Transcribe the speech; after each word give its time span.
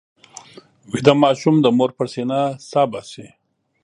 ویده 0.91 1.13
ماشوم 1.23 1.55
د 1.61 1.65
مور 1.77 1.91
پر 1.97 2.07
سینه 2.13 2.39
سا 2.69 2.81
باسي 2.91 3.27